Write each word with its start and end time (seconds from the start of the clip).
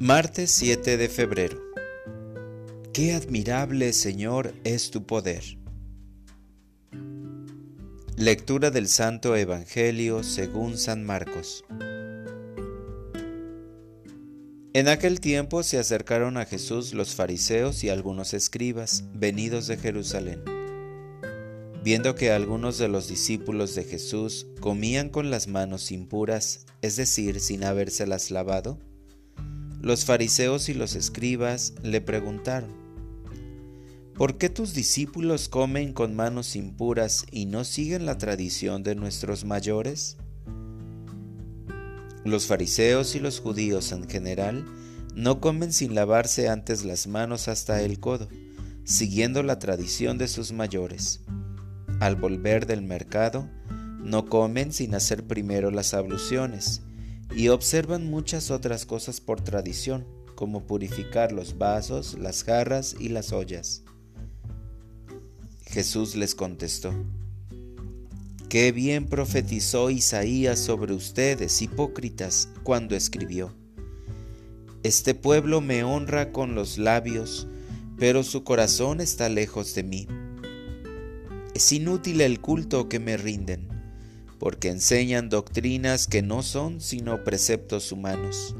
Martes 0.00 0.52
7 0.52 0.96
de 0.96 1.08
febrero. 1.08 1.60
Qué 2.92 3.14
admirable, 3.14 3.92
Señor, 3.92 4.54
es 4.62 4.92
tu 4.92 5.04
poder. 5.04 5.42
Lectura 8.16 8.70
del 8.70 8.86
Santo 8.86 9.34
Evangelio 9.34 10.22
según 10.22 10.78
San 10.78 11.04
Marcos. 11.04 11.64
En 14.72 14.86
aquel 14.86 15.18
tiempo 15.18 15.64
se 15.64 15.78
acercaron 15.78 16.36
a 16.36 16.44
Jesús 16.44 16.94
los 16.94 17.16
fariseos 17.16 17.82
y 17.82 17.88
algunos 17.88 18.34
escribas, 18.34 19.02
venidos 19.14 19.66
de 19.66 19.78
Jerusalén. 19.78 20.44
Viendo 21.82 22.14
que 22.14 22.30
algunos 22.30 22.78
de 22.78 22.86
los 22.86 23.08
discípulos 23.08 23.74
de 23.74 23.82
Jesús 23.82 24.46
comían 24.60 25.08
con 25.08 25.32
las 25.32 25.48
manos 25.48 25.90
impuras, 25.90 26.66
es 26.82 26.94
decir, 26.94 27.40
sin 27.40 27.64
habérselas 27.64 28.30
lavado, 28.30 28.78
los 29.80 30.04
fariseos 30.04 30.68
y 30.68 30.74
los 30.74 30.96
escribas 30.96 31.74
le 31.82 32.00
preguntaron, 32.00 32.70
¿por 34.14 34.36
qué 34.36 34.48
tus 34.48 34.74
discípulos 34.74 35.48
comen 35.48 35.92
con 35.92 36.16
manos 36.16 36.56
impuras 36.56 37.24
y 37.30 37.46
no 37.46 37.64
siguen 37.64 38.04
la 38.04 38.18
tradición 38.18 38.82
de 38.82 38.96
nuestros 38.96 39.44
mayores? 39.44 40.16
Los 42.24 42.46
fariseos 42.46 43.14
y 43.14 43.20
los 43.20 43.38
judíos 43.40 43.92
en 43.92 44.08
general 44.08 44.66
no 45.14 45.40
comen 45.40 45.72
sin 45.72 45.94
lavarse 45.94 46.48
antes 46.48 46.84
las 46.84 47.06
manos 47.06 47.46
hasta 47.46 47.80
el 47.80 48.00
codo, 48.00 48.28
siguiendo 48.84 49.44
la 49.44 49.60
tradición 49.60 50.18
de 50.18 50.26
sus 50.26 50.50
mayores. 50.52 51.20
Al 52.00 52.16
volver 52.16 52.66
del 52.66 52.82
mercado, 52.82 53.48
no 54.02 54.26
comen 54.26 54.72
sin 54.72 54.94
hacer 54.94 55.24
primero 55.24 55.70
las 55.70 55.94
abluciones 55.94 56.82
y 57.34 57.48
observan 57.48 58.10
muchas 58.10 58.50
otras 58.50 58.86
cosas 58.86 59.20
por 59.20 59.40
tradición, 59.40 60.06
como 60.34 60.66
purificar 60.66 61.32
los 61.32 61.58
vasos, 61.58 62.16
las 62.18 62.44
jarras 62.44 62.96
y 62.98 63.08
las 63.08 63.32
ollas. 63.32 63.82
Jesús 65.66 66.14
les 66.14 66.34
contestó, 66.34 66.92
Qué 68.48 68.72
bien 68.72 69.06
profetizó 69.06 69.90
Isaías 69.90 70.58
sobre 70.58 70.94
ustedes, 70.94 71.60
hipócritas, 71.60 72.48
cuando 72.62 72.96
escribió, 72.96 73.54
Este 74.82 75.14
pueblo 75.14 75.60
me 75.60 75.84
honra 75.84 76.32
con 76.32 76.54
los 76.54 76.78
labios, 76.78 77.46
pero 77.98 78.22
su 78.22 78.44
corazón 78.44 79.00
está 79.00 79.28
lejos 79.28 79.74
de 79.74 79.82
mí. 79.82 80.08
Es 81.54 81.72
inútil 81.72 82.20
el 82.20 82.40
culto 82.40 82.88
que 82.88 83.00
me 83.00 83.16
rinden 83.16 83.77
porque 84.38 84.68
enseñan 84.68 85.28
doctrinas 85.28 86.06
que 86.06 86.22
no 86.22 86.42
son 86.42 86.80
sino 86.80 87.24
preceptos 87.24 87.92
humanos. 87.92 88.54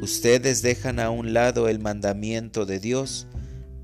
Ustedes 0.00 0.62
dejan 0.62 0.98
a 0.98 1.10
un 1.10 1.32
lado 1.32 1.68
el 1.68 1.78
mandamiento 1.78 2.66
de 2.66 2.80
Dios 2.80 3.28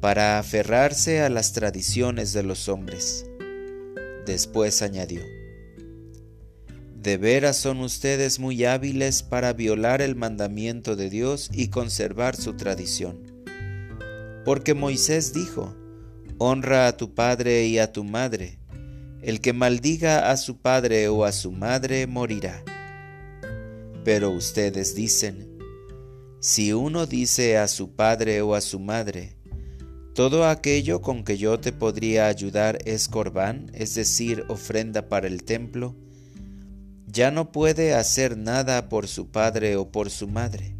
para 0.00 0.38
aferrarse 0.38 1.20
a 1.20 1.28
las 1.28 1.52
tradiciones 1.52 2.32
de 2.32 2.42
los 2.42 2.68
hombres. 2.68 3.26
Después 4.26 4.82
añadió, 4.82 5.22
De 6.94 7.16
veras 7.16 7.56
son 7.56 7.80
ustedes 7.80 8.40
muy 8.40 8.64
hábiles 8.64 9.22
para 9.22 9.52
violar 9.52 10.02
el 10.02 10.16
mandamiento 10.16 10.96
de 10.96 11.08
Dios 11.08 11.50
y 11.52 11.68
conservar 11.68 12.34
su 12.34 12.54
tradición. 12.54 13.22
Porque 14.44 14.74
Moisés 14.74 15.32
dijo, 15.32 15.74
Honra 16.38 16.86
a 16.86 16.96
tu 16.96 17.14
padre 17.14 17.66
y 17.66 17.78
a 17.78 17.92
tu 17.92 18.04
madre, 18.04 18.57
el 19.22 19.40
que 19.40 19.52
maldiga 19.52 20.30
a 20.30 20.36
su 20.36 20.58
padre 20.58 21.08
o 21.08 21.24
a 21.24 21.32
su 21.32 21.50
madre 21.50 22.06
morirá. 22.06 22.62
Pero 24.04 24.30
ustedes 24.30 24.94
dicen, 24.94 25.58
si 26.40 26.72
uno 26.72 27.06
dice 27.06 27.58
a 27.58 27.66
su 27.66 27.96
padre 27.96 28.42
o 28.42 28.54
a 28.54 28.60
su 28.60 28.78
madre, 28.78 29.36
todo 30.14 30.46
aquello 30.46 31.02
con 31.02 31.24
que 31.24 31.36
yo 31.36 31.58
te 31.58 31.72
podría 31.72 32.26
ayudar 32.26 32.78
es 32.84 33.08
corbán, 33.08 33.70
es 33.74 33.94
decir, 33.94 34.44
ofrenda 34.48 35.08
para 35.08 35.26
el 35.26 35.42
templo, 35.44 35.96
ya 37.06 37.30
no 37.30 37.50
puede 37.50 37.94
hacer 37.94 38.36
nada 38.36 38.88
por 38.88 39.08
su 39.08 39.30
padre 39.30 39.76
o 39.76 39.90
por 39.90 40.10
su 40.10 40.28
madre. 40.28 40.76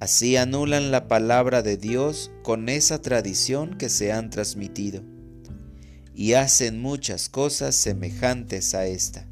Así 0.00 0.36
anulan 0.36 0.90
la 0.90 1.08
palabra 1.08 1.62
de 1.62 1.78
Dios 1.78 2.30
con 2.42 2.68
esa 2.68 3.00
tradición 3.00 3.78
que 3.78 3.88
se 3.88 4.12
han 4.12 4.28
transmitido 4.28 5.15
y 6.16 6.32
hacen 6.32 6.80
muchas 6.80 7.28
cosas 7.28 7.74
semejantes 7.74 8.74
a 8.74 8.86
esta. 8.86 9.26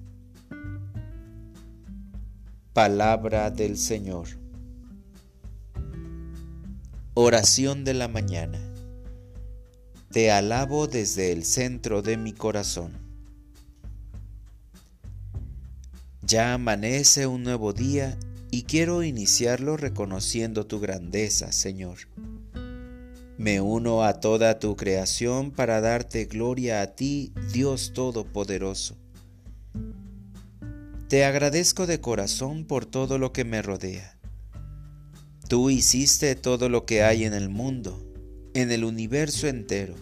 Palabra 2.75 3.50
del 3.50 3.78
Señor. 3.78 4.28
Oración 7.15 7.84
de 7.84 7.94
la 7.94 8.06
mañana. 8.06 8.61
Te 10.11 10.31
alabo 10.31 10.87
desde 10.87 11.33
el 11.33 11.47
centro 11.47 12.03
de 12.03 12.19
mi 12.19 12.34
corazón. 12.34 12.93
Ya 16.21 16.53
amanece 16.53 17.27
un 17.27 17.44
nuevo 17.44 17.73
día 17.73 18.19
y 18.50 18.65
quiero 18.65 19.03
iniciarlo 19.03 19.78
reconociendo 19.78 20.67
tu 20.67 20.81
grandeza, 20.81 21.50
Señor. 21.50 21.97
Me 23.37 23.61
uno 23.61 24.05
a 24.05 24.21
toda 24.21 24.61
tu 24.61 24.77
creación 24.77 25.50
para 25.50 25.81
darte 25.81 26.27
gloria 26.27 26.83
a 26.83 26.95
ti, 26.95 27.33
Dios 27.53 27.93
Todopoderoso. 27.93 28.97
Te 31.09 31.25
agradezco 31.25 31.87
de 31.87 32.00
corazón 32.00 32.65
por 32.65 32.87
todo 32.87 33.19
lo 33.19 33.33
que 33.33 33.44
me 33.44 33.61
rodea. 33.61 34.17
Tú 35.49 35.69
hiciste 35.69 36.37
todo 36.37 36.69
lo 36.69 36.87
que 36.87 37.03
hay 37.03 37.25
en 37.25 37.34
el 37.34 37.49
mundo, 37.49 38.00
en 38.55 38.71
el 38.71 38.84
universo 38.84 39.49
entero, 39.49 39.97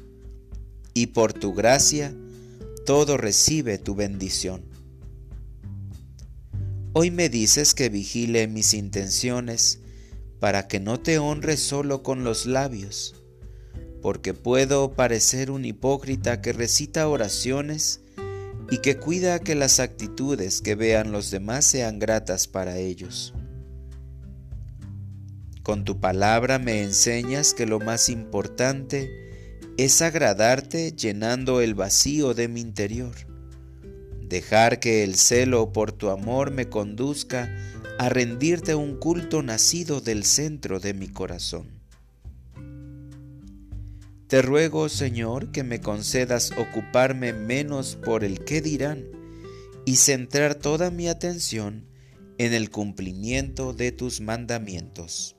y 0.93 1.07
por 1.07 1.33
tu 1.33 1.55
gracia 1.55 2.15
todo 2.85 3.17
recibe 3.17 3.79
tu 3.79 3.95
bendición. 3.95 4.63
Hoy 6.93 7.11
me 7.11 7.31
dices 7.31 7.73
que 7.73 7.89
vigile 7.89 8.47
mis 8.47 8.75
intenciones 8.75 9.81
para 10.39 10.69
que 10.69 10.81
no 10.81 11.01
te 11.01 11.19
honre 11.19 11.57
solo 11.57 12.03
con 12.03 12.25
los 12.25 12.47
labios, 12.47 13.15
porque 14.03 14.35
puedo 14.35 14.93
parecer 14.95 15.51
un 15.51 15.65
hipócrita 15.65 16.43
que 16.43 16.53
recita 16.53 17.09
oraciones 17.09 18.01
y 18.71 18.79
que 18.79 18.97
cuida 18.97 19.39
que 19.39 19.55
las 19.55 19.81
actitudes 19.81 20.61
que 20.61 20.75
vean 20.75 21.13
los 21.13 21.31
demás 21.31 21.65
sean 21.65 21.99
gratas 21.99 22.49
para 22.49 22.79
ellos. 22.79 23.33
Con 25.63 25.85
tu 25.85 26.01
palabra 26.01 26.59
me 26.59 26.83
enseñas 26.83 27.55
que 27.55 27.67
lo 27.67 27.79
más 27.79 28.09
importante 28.09 29.09
es 29.79 30.03
agradarte 30.03 30.93
llenando 30.93 31.61
el 31.61 31.75
vacío 31.75 32.35
de 32.35 32.49
mi 32.49 32.61
interior. 32.61 33.15
Dejar 34.23 34.81
que 34.81 35.05
el 35.05 35.15
celo 35.15 35.73
por 35.73 35.93
tu 35.93 36.11
amor 36.11 36.51
me 36.51 36.69
conduzca 36.69 37.55
a 37.99 38.09
rendirte 38.09 38.75
un 38.75 38.97
culto 38.97 39.43
nacido 39.43 40.01
del 40.01 40.25
centro 40.25 40.81
de 40.81 40.95
mi 40.95 41.09
corazón. 41.09 41.82
Te 44.33 44.41
ruego, 44.41 44.89
Señor, 44.89 45.53
que 45.53 45.63
me 45.63 45.83
concedas 45.83 46.53
ocuparme 46.53 47.35
menos 47.35 47.97
por 48.03 48.25
el 48.25 48.43
qué 48.47 48.63
dirán 48.63 49.05
y 49.85 49.97
centrar 49.97 50.55
toda 50.55 50.91
mi 50.91 51.07
atención 51.07 51.87
en 52.39 52.55
el 52.55 52.71
cumplimiento 52.71 53.75
de 53.75 53.93
tus 53.93 54.23
mandamientos. 54.23 55.37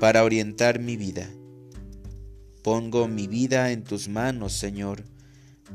Para 0.00 0.24
orientar 0.24 0.80
mi 0.80 0.96
vida, 0.96 1.30
pongo 2.64 3.06
mi 3.06 3.28
vida 3.28 3.70
en 3.70 3.84
tus 3.84 4.08
manos, 4.08 4.54
Señor, 4.54 5.04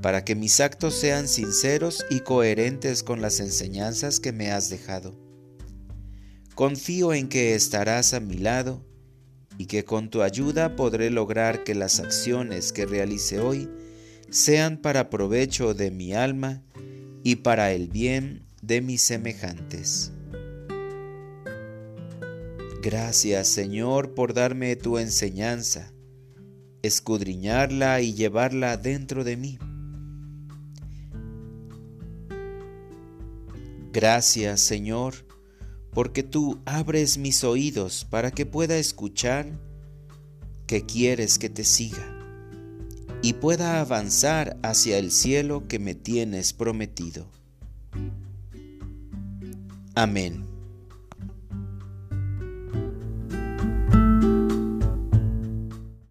para 0.01 0.25
que 0.25 0.35
mis 0.35 0.59
actos 0.59 0.94
sean 0.94 1.30
sinceros 1.30 2.06
y 2.09 2.19
coherentes 2.19 3.01
con 3.01 3.21
las 3.21 3.39
enseñanzas 3.39 4.19
que 4.19 4.33
me 4.33 4.51
has 4.51 4.69
dejado. 4.69 5.18
Confío 6.53 7.13
en 7.13 7.30
que 7.30 7.56
estarás 7.56 8.13
a 8.13 8.19
mi 8.19 8.38
lado 8.38 8.90
y 9.61 9.67
que 9.67 9.85
con 9.85 10.09
tu 10.09 10.23
ayuda 10.23 10.75
podré 10.75 11.11
lograr 11.11 11.63
que 11.63 11.75
las 11.75 11.99
acciones 11.99 12.73
que 12.73 12.87
realice 12.87 13.39
hoy 13.39 13.69
sean 14.31 14.77
para 14.77 15.11
provecho 15.11 15.75
de 15.75 15.91
mi 15.91 16.15
alma 16.15 16.63
y 17.23 17.35
para 17.35 17.71
el 17.71 17.87
bien 17.87 18.41
de 18.63 18.81
mis 18.81 19.03
semejantes. 19.03 20.13
Gracias 22.81 23.49
Señor 23.49 24.15
por 24.15 24.33
darme 24.33 24.75
tu 24.75 24.97
enseñanza, 24.97 25.93
escudriñarla 26.81 28.01
y 28.01 28.15
llevarla 28.15 28.77
dentro 28.77 29.23
de 29.23 29.37
mí. 29.37 29.59
Gracias 33.93 34.59
Señor 34.61 35.31
porque 35.93 36.23
tú 36.23 36.59
abres 36.65 37.17
mis 37.17 37.43
oídos 37.43 38.05
para 38.09 38.31
que 38.31 38.45
pueda 38.45 38.77
escuchar 38.77 39.47
que 40.67 40.85
quieres 40.85 41.38
que 41.38 41.49
te 41.49 41.63
siga 41.63 42.17
y 43.21 43.33
pueda 43.33 43.79
avanzar 43.79 44.57
hacia 44.63 44.97
el 44.97 45.11
cielo 45.11 45.67
que 45.67 45.79
me 45.79 45.93
tienes 45.93 46.53
prometido. 46.53 47.27
Amén. 49.93 50.45